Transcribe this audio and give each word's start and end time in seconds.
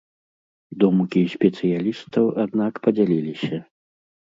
Думкі 0.83 1.21
спецыялістаў, 1.35 2.23
аднак, 2.47 2.73
падзяліліся. 2.89 3.63